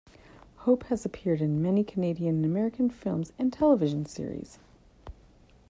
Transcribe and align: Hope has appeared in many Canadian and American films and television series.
Hope 0.55 0.85
has 0.85 1.05
appeared 1.05 1.41
in 1.41 1.61
many 1.61 1.83
Canadian 1.83 2.37
and 2.37 2.45
American 2.45 2.89
films 2.89 3.33
and 3.37 3.53
television 3.53 4.03
series. 4.07 4.57